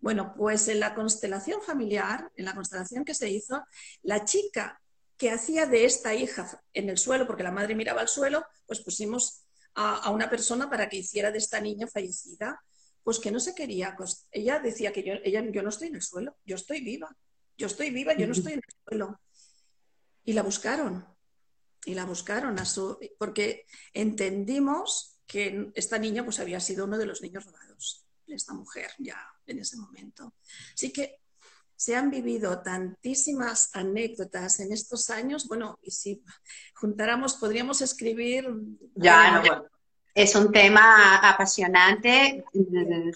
[0.02, 3.64] Bueno, pues en la constelación familiar, en la constelación que se hizo,
[4.02, 4.82] la chica
[5.16, 8.82] que hacía de esta hija en el suelo, porque la madre miraba al suelo, pues
[8.82, 12.62] pusimos a, una persona para que hiciera de esta niña fallecida,
[13.06, 13.96] pues que no se quería.
[14.32, 17.16] Ella decía que yo, ella, yo no estoy en el suelo, yo estoy viva,
[17.58, 19.18] yo estoy viva, yo no estoy en el suelo.
[20.26, 21.06] Y la buscaron,
[21.86, 27.06] y la buscaron a su, porque entendimos que esta niña pues había sido uno de
[27.06, 30.34] los niños robados, esta mujer ya en ese momento.
[30.74, 31.20] Así que
[31.76, 36.24] se han vivido tantísimas anécdotas en estos años, bueno, y si
[36.76, 38.48] juntáramos, podríamos escribir...
[38.96, 39.66] Ya, no, bueno.
[40.16, 42.46] Es un tema apasionante,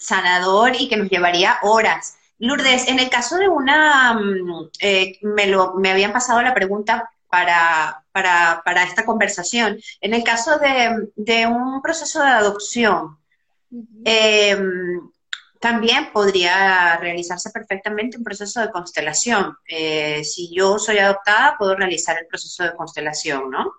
[0.00, 2.17] sanador y que nos llevaría horas.
[2.38, 7.10] Lourdes, en el caso de una, mm, eh, me, lo, me habían pasado la pregunta
[7.28, 13.18] para, para, para esta conversación, en el caso de, de un proceso de adopción,
[15.60, 19.56] también podría realizarse perfectamente un proceso de constelación.
[19.66, 23.72] Eh, si yo soy adoptada, puedo realizar el proceso de constelación, ¿no?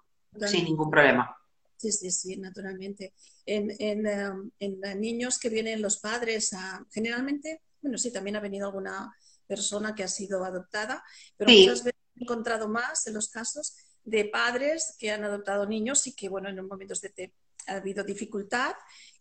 [0.45, 1.36] Sin ningún problema.
[1.78, 3.13] Sí, sí, sí, naturalmente.
[3.45, 6.52] En, en, um, en niños que vienen los padres,
[6.91, 9.15] generalmente, bueno, sí, también ha venido alguna
[9.47, 11.03] persona que ha sido adoptada,
[11.37, 16.05] pero muchas veces he encontrado más en los casos de padres que han adoptado niños
[16.07, 17.33] y que, bueno, en momentos de
[17.67, 18.73] ha habido dificultad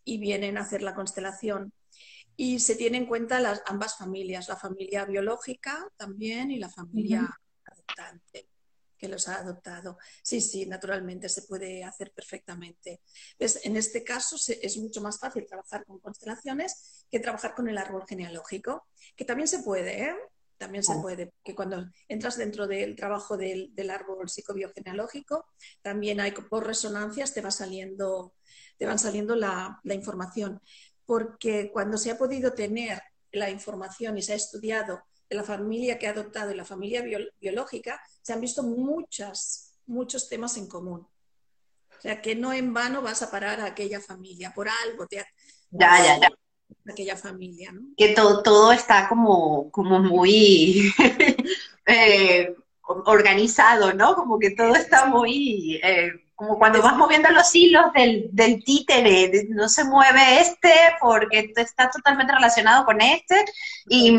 [0.03, 1.71] y vienen a hacer la constelación.
[2.35, 7.29] Y se tiene en cuenta las, ambas familias, la familia biológica también y la familia
[7.65, 8.49] adoptante
[8.99, 9.97] que los ha adoptado.
[10.21, 13.01] Sí, sí, naturalmente se puede hacer perfectamente.
[13.37, 17.77] Pues en este caso es mucho más fácil trabajar con constelaciones que trabajar con el
[17.77, 20.15] árbol genealógico, que también se puede, ¿eh?
[20.57, 25.45] También se puede, que cuando entras dentro del trabajo del, del árbol psicobiogenealógico,
[25.81, 28.33] también hay por resonancias te va saliendo,
[28.77, 30.59] te van saliendo la, la información
[31.09, 36.07] porque cuando se ha podido tener la información y se ha estudiado la familia que
[36.07, 37.03] ha adoptado y la familia
[37.39, 41.07] biológica, se han visto muchas, muchos temas en común.
[41.97, 45.17] O sea, que no en vano vas a parar a aquella familia, por algo te
[45.71, 46.29] ya, ya, ya.
[46.91, 47.81] aquella familia, ¿no?
[47.97, 50.93] Que todo, todo está como, como muy
[51.85, 54.15] eh, organizado, ¿no?
[54.15, 55.79] Como que todo está muy...
[55.83, 61.51] Eh, como cuando vas moviendo los hilos del, del títere, no se mueve este porque
[61.53, 63.43] está totalmente relacionado con este,
[63.89, 64.17] y,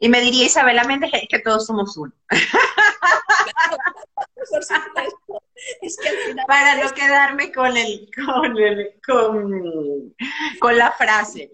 [0.00, 2.12] y me diría Isabela Méndez que todos somos uno.
[6.48, 10.14] Para no quedarme con, el, con, el, con,
[10.58, 11.50] con la frase.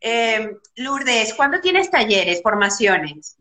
[0.00, 3.36] Eh, Lourdes, ¿cuándo tienes talleres, formaciones?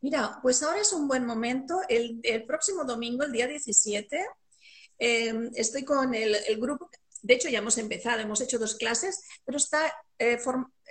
[0.00, 1.80] Mira, pues ahora es un buen momento.
[1.88, 4.26] El, el próximo domingo, el día 17,
[5.04, 6.88] Em, estoy con el, grupo,
[7.22, 10.38] de hecho ya hemos empezado, hemos hecho dos clases, pero está, eh,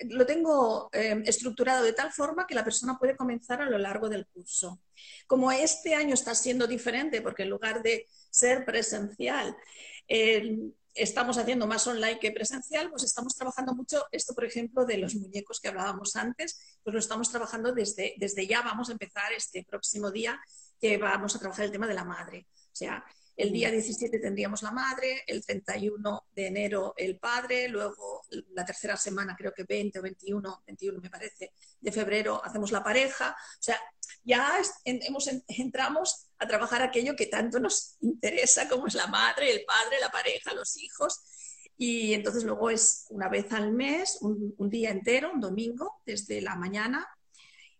[0.09, 4.09] lo tengo em, estructurado de tal forma que la persona puede comenzar a lo largo
[4.09, 4.81] del curso.
[5.27, 9.55] Como este año está siendo diferente, porque en lugar de ser presencial,
[10.93, 15.15] estamos haciendo más online que presencial, pues estamos trabajando mucho esto, por ejemplo, de los
[15.15, 19.63] muñecos que hablábamos antes, pues lo estamos trabajando desde, desde ya, vamos a empezar este
[19.63, 20.39] próximo día
[20.79, 22.47] que vamos a trabajar el tema de la madre.
[22.51, 23.03] O sea,
[23.41, 28.21] el día 17 tendríamos la madre, el 31 de enero el padre, luego
[28.53, 32.83] la tercera semana, creo que 20 o 21, 21 me parece, de febrero hacemos la
[32.83, 33.35] pareja.
[33.59, 33.79] O sea,
[34.23, 39.65] ya hemos, entramos a trabajar aquello que tanto nos interesa, como es la madre, el
[39.65, 41.21] padre, la pareja, los hijos.
[41.77, 46.55] Y entonces luego es una vez al mes, un, día entero, un domingo, desde la
[46.55, 47.07] mañana.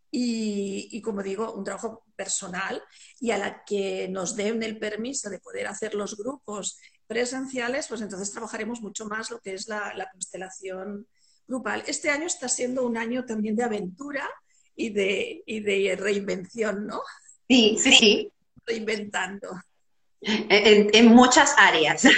[0.10, 2.76] Y, como digo, un trabajo personal
[3.20, 8.02] y a la que nos den el permiso de poder hacer los grupos presenciales, pues
[8.02, 11.08] entonces trabajaremos mucho más lo que es la, la constelación
[11.48, 11.84] grupal.
[11.88, 14.30] Este año está siendo un año también de aventura
[14.76, 17.02] y de, y de reinvención, ¿no?
[17.48, 18.32] Sí, sí, sí.
[18.66, 19.50] Reinventando.
[20.24, 22.06] En, muchas áreas.
[22.06, 22.10] o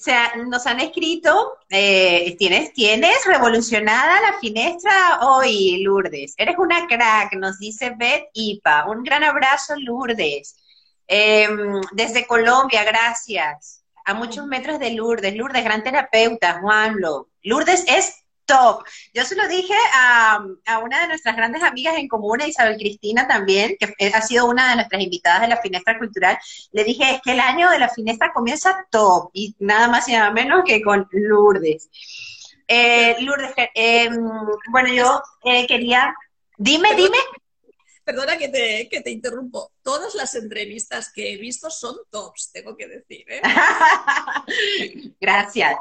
[0.00, 6.34] sea, nos han escrito, eh, ¿tienes, tienes revolucionada la finestra hoy, Lourdes.
[6.38, 8.86] Eres una crack, nos dice Beth Ipa.
[8.88, 10.56] Un gran abrazo, Lourdes.
[11.06, 13.84] Em, desde Colombia, gracias.
[14.06, 15.36] A muchos metros de Lourdes.
[15.36, 17.28] Lourdes, gran terapeuta, Juanlo.
[17.42, 18.21] Lourdes es
[18.52, 18.84] top.
[19.14, 20.44] Yo se lo dije a,
[20.82, 24.76] una de nuestras grandes amigas en común, Isabel Cristina también, que ha sido una de
[24.76, 26.38] nuestras invitadas de la Finestra Cultural.
[26.72, 30.12] Le dije, es que el año de la Finestra comienza top y nada más y
[30.12, 31.88] nada menos que con Lourdes.
[32.68, 34.10] Eh, Lourdes, eh,
[34.70, 36.14] bueno, yo eh, quería...
[36.58, 37.18] Dime, dime.
[38.04, 39.72] Perdona que te, que te, interrumpo.
[39.82, 43.24] Todas las entrevistas que he visto son tops, tengo que decir.
[43.28, 43.40] ¿eh?
[45.20, 45.76] Gracias.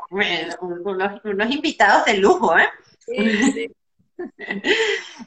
[0.62, 2.70] unos, invitados de lujo, ¿eh?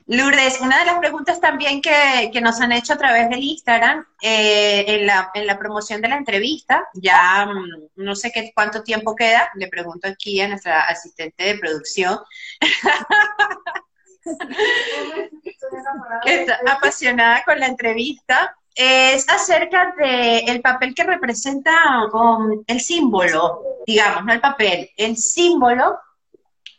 [0.07, 4.85] Lourdes, una de las preguntas también que, nos han hecho a través del Instagram, eh,
[4.87, 9.16] en, la, en, la, promoción de la entrevista, ya mm, no sé qué cuánto tiempo
[9.16, 12.18] queda, le pregunto aquí a nuestra asistente de producción.
[16.70, 21.72] apasionada con la entrevista, es acerca del el papel que representa
[22.66, 25.98] el símbolo, digamos, no el papel, el símbolo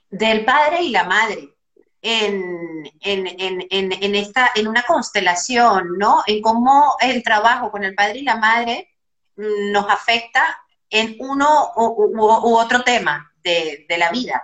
[0.10, 1.52] del padre y la madre.
[2.08, 6.22] En, en, esta, en una constelación, ¿no?
[6.28, 8.92] En cómo el trabajo con el padre y la madre
[9.36, 10.56] nos afecta
[10.88, 14.44] en uno u, otro tema de, de, la vida.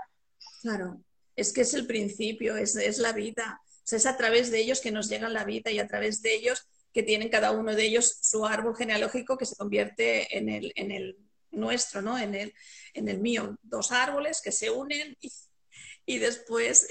[0.63, 0.97] Claro,
[1.35, 4.91] es que es el principio, es, es la vida es a través de ellos que
[4.91, 8.17] nos llega la vida y a través de ellos que tienen cada uno de ellos
[8.21, 11.17] su árbol genealógico que se convierte en el, en el
[11.51, 12.17] nuestro, ¿no?
[12.17, 12.53] En el,
[12.93, 13.57] en el mío.
[13.61, 15.17] Dos árboles que se unen
[16.05, 16.87] y, después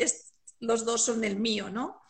[0.60, 2.00] los dos son el mío, ¿no?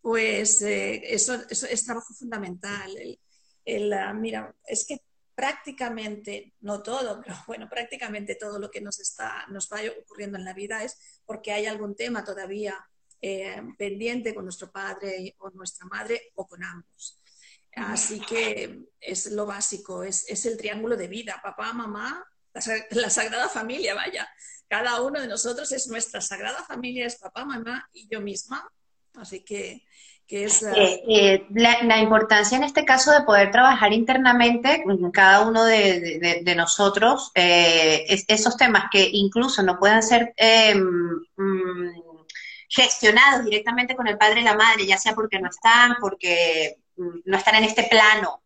[0.00, 2.94] Pues eh, eso, es trabajo fundamental.
[3.64, 5.00] El, ah, mira, es que
[5.34, 10.44] prácticamente, no todo, pero bueno, prácticamente todo lo que nos, está, nos va ocurriendo en
[10.44, 12.86] la vida es porque hay algún tema todavía
[13.26, 17.22] eh, pendiente con nuestro padre o nuestra madre o con ambos.
[17.74, 22.22] Así que es lo básico, es, el triángulo de vida, papá, mamá,
[22.90, 24.28] la, sagrada familia, vaya.
[24.68, 28.70] Cada uno de nosotros es nuestra sagrada familia, es papá, mamá y yo misma.
[29.14, 29.86] Así que,
[30.28, 30.62] es...
[30.62, 34.84] Eh, eh, la, importancia en este caso de poder trabajar internamente
[35.14, 40.34] cada uno de, nosotros, esos temas que incluso no puedan ser
[41.38, 42.03] mm,
[42.74, 47.20] gestionados directamente con el padre y la madre, ya sea porque no están, porque mm,
[47.24, 48.42] no están en este plano,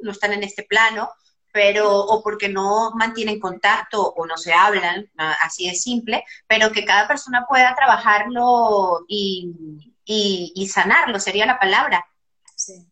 [0.00, 0.10] ¿no?
[0.10, 1.10] están en este plano,
[1.52, 6.84] pero o porque no mantienen contacto o no se hablan, así de simple, pero que
[6.84, 9.54] cada persona pueda trabajarlo y,
[10.68, 12.04] sanarlo, sería la palabra.
[12.56, 12.86] Sí.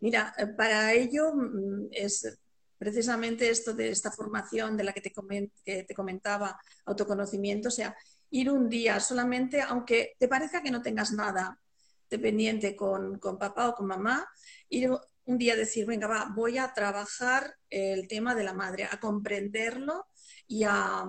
[0.00, 2.38] Mira, eh, para ello mm, es
[2.78, 7.94] precisamente esto de esta formación de la que te comentaba, autoconocimiento, o sea,
[8.30, 11.60] ir un día solamente, aunque te parezca que no tengas nada
[12.08, 14.28] dependiente con, con papá o con mamá,
[14.68, 14.90] ir
[15.24, 20.06] un día decir, venga, va, voy a trabajar el tema de la madre, a comprenderlo
[20.46, 21.04] y a,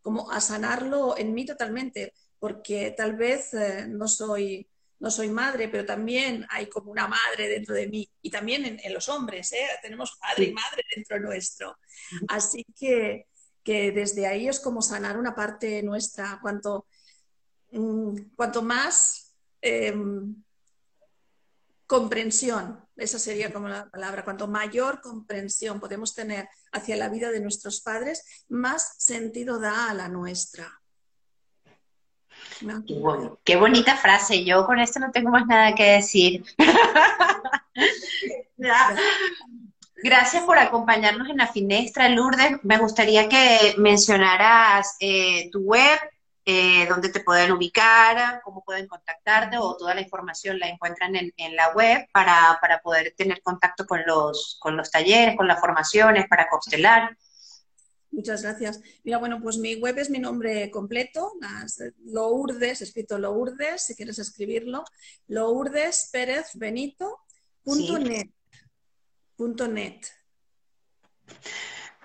[0.00, 4.68] como a sanarlo en mí totalmente, porque tal vez eh, no, soy,
[5.00, 8.80] no soy madre, pero también hay como una madre dentro de mí y también en,
[8.80, 9.66] en los hombres, ¿eh?
[9.82, 11.78] tenemos padre y madre dentro nuestro.
[12.28, 13.26] Así que
[13.68, 16.38] que desde ahí es como sanar una parte nuestra.
[16.40, 16.86] Cuanto,
[17.70, 20.42] mm, cuanto más em,
[21.86, 27.40] comprensión, esa sería como la palabra, cuanto mayor comprensión podemos tener hacia la vida de
[27.40, 30.80] nuestros padres, más sentido da a la nuestra.
[33.44, 34.46] Qué, bonita frase.
[34.46, 36.42] Yo con esto no tengo más nada que decir.
[40.02, 42.58] Gracias por acompañarnos en la finestra, Lourdes.
[42.62, 45.98] Me gustaría que mencionaras eh, tu web,
[46.44, 51.56] eh, dónde te pueden ubicar, cómo pueden contactarte o toda la información la encuentran en,
[51.56, 56.48] la web para, poder tener contacto con los, con los talleres, con las formaciones, para
[56.48, 57.16] constelar.
[58.12, 58.80] Muchas gracias.
[59.02, 61.32] Mira, bueno, pues mi web es mi nombre completo,
[62.04, 64.84] Lourdes, escrito Lourdes, si quieres escribirlo,
[65.26, 67.18] Lourdes Pérez Benito
[67.66, 68.30] net.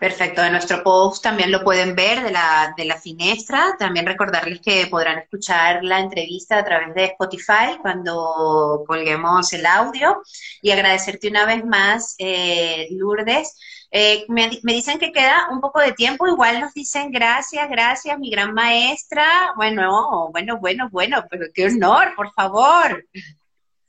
[0.03, 3.77] Perfecto, en nuestro post también lo pueden ver de la, de la finestra.
[3.79, 10.21] También recordarles que podrán escuchar la entrevista a través de Spotify cuando colguemos el audio.
[10.61, 13.57] Y agradecerte una vez más, eh, Lourdes.
[13.91, 18.19] Eh, me, me, dicen que queda un poco de tiempo, igual nos dicen gracias, gracias,
[18.19, 19.53] mi gran maestra.
[19.55, 23.05] Bueno, bueno, bueno, bueno, pero qué honor, por favor.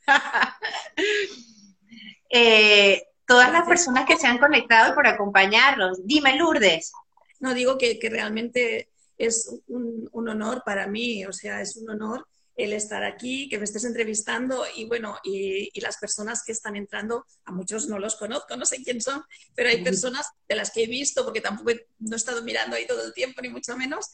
[2.30, 6.05] eh, todas las personas que se han conectado por acompañarnos.
[6.05, 6.93] Dime, Lourdes.
[7.41, 12.72] No, digo que, realmente es un, honor para mí, o sea, es un honor el
[12.72, 17.53] estar aquí, que me estés entrevistando y bueno, y, las personas que están entrando, a
[17.53, 19.22] muchos no los conozco, no sé quién son,
[19.55, 22.87] pero hay personas de las que he visto, porque tampoco no he estado mirando ahí
[22.87, 24.09] todo el tiempo, ni mucho menos,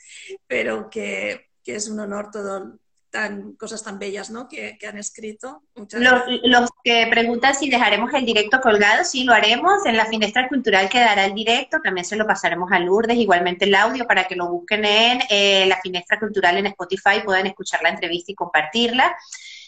[0.46, 2.78] pero que, que es un honor todo,
[3.10, 4.48] tan, cosas tan bellas ¿no?
[4.48, 5.62] que, han escrito.
[5.74, 9.84] los, los, que preguntan si dejaremos el directo colgado, sí, lo haremos.
[9.84, 13.74] En la finestra cultural quedará el directo, también se lo pasaremos a Lourdes, igualmente el
[13.74, 17.90] audio para que lo busquen en eh, la finestra cultural en Spotify, puedan escuchar la
[17.90, 19.16] entrevista y compartirla.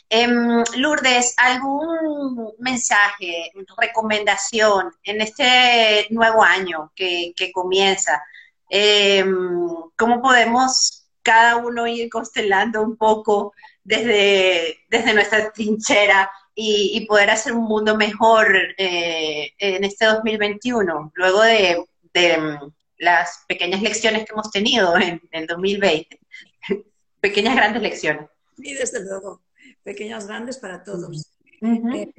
[0.08, 8.22] Em, Lourdes, ¿algún mensaje, recomendación en este nuevo año que, que comienza?
[8.68, 9.66] Em,
[9.96, 13.54] ¿Cómo podemos cada uno ir constelando un poco
[13.84, 21.42] desde, desde nuestra trinchera y, poder hacer un mundo mejor eh, en este 2021, luego
[21.42, 26.20] de, mm, las pequeñas lecciones que hemos tenido en el 2020.
[27.20, 28.28] pequeñas grandes lecciones.
[28.58, 29.42] Y desde luego,
[29.82, 31.32] pequeñas grandes para todos.
[31.62, 32.12] Eh,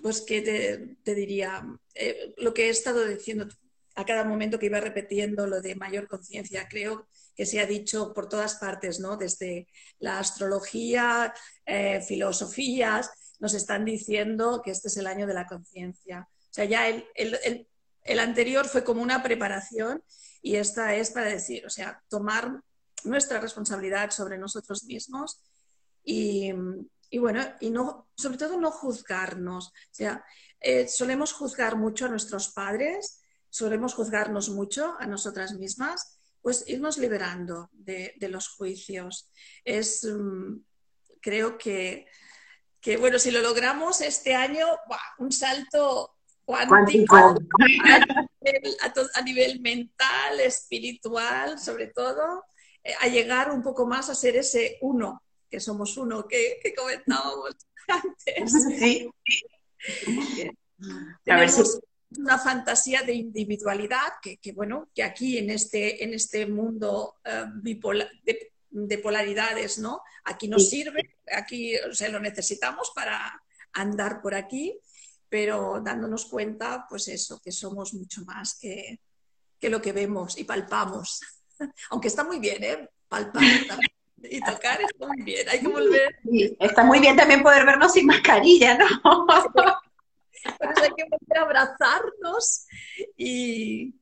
[0.00, 3.48] pues que te, diría, eh, lo que he estado diciendo
[3.96, 8.14] a cada momento que iba repitiendo lo de mayor conciencia, creo que se ha dicho
[8.14, 9.16] por todas partes, ¿no?
[9.16, 9.68] Desde
[9.98, 11.34] la astrología,
[11.66, 16.28] eh, filosofías, nos están diciendo que este es el año de la conciencia.
[16.30, 20.02] O sea, ya el, el, anterior fue como una preparación
[20.40, 22.62] y esta es para decir, o sea, tomar
[23.04, 25.42] nuestra responsabilidad sobre nosotros mismos
[26.02, 26.52] y,
[27.10, 29.68] y bueno, y no, sobre todo no juzgarnos.
[29.68, 30.24] O sea,
[30.60, 33.20] eh, solemos juzgar mucho a nuestros padres,
[33.50, 36.15] solemos juzgarnos mucho a nosotras mismas
[36.46, 39.32] pues irnos liberando de, los juicios.
[39.64, 40.58] Es, mm,
[41.20, 42.06] creo que,
[43.00, 44.64] bueno, si lo logramos este año,
[45.18, 47.16] un salto cuántico
[49.14, 52.44] a, nivel mental, espiritual, sobre todo,
[52.84, 57.56] eh, a llegar un poco más a ser ese uno, que somos uno, que, comentábamos
[57.88, 58.52] antes.
[58.78, 59.10] Sí.
[61.26, 61.62] A ver si
[62.18, 67.44] una fantasía de individualidad que, bueno, que aquí en este, en este mundo eh,
[68.70, 70.02] de, polaridades, ¿no?
[70.24, 73.42] Aquí nos sirve, aquí se lo necesitamos para
[73.72, 74.78] andar por aquí,
[75.28, 79.00] pero dándonos cuenta, pues eso, que somos mucho más que,
[79.62, 81.20] lo que vemos y palpamos.
[81.90, 82.88] Aunque está muy bien, ¿eh?
[83.08, 83.42] Palpar
[84.22, 86.18] y tocar está muy bien, hay que volver.
[86.58, 89.26] está muy bien también poder vernos sin mascarilla, ¿no?
[90.58, 92.66] Por eso hay que volver a abrazarnos
[93.16, 93.94] y,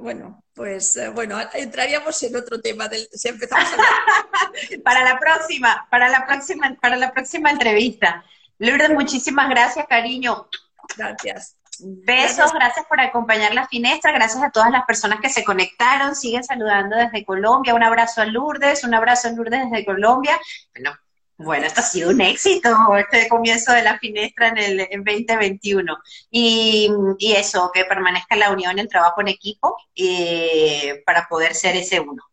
[0.00, 3.68] bueno, pues eh, bueno, entraríamos en otro tema del, si empezamos
[4.84, 8.24] para la próxima, para la próxima, para la próxima entrevista.
[8.58, 10.48] Lourdes, muchísimas gracias, cariño.
[10.96, 11.58] Gracias.
[11.80, 12.86] Besos, gracias.
[12.86, 17.24] por acompañar la finestra, gracias a todas las personas que se conectaron, siguen saludando desde
[17.24, 20.38] Colombia, un abrazo a Lourdes, un abrazo a Lourdes desde Colombia.
[20.74, 20.98] Bueno,
[21.38, 25.96] bueno, esto ha sido un éxito, este comienzo de la finestra en el 2021.
[26.30, 26.90] Y,
[27.36, 32.24] eso, que permanezca la unión, el trabajo en equipo eh, para poder ser ese uno.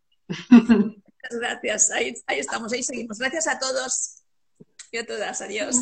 [1.30, 3.20] Gracias, ahí, ahí estamos, ahí seguimos.
[3.20, 4.24] Gracias a todos
[4.92, 5.78] y a todas, adiós.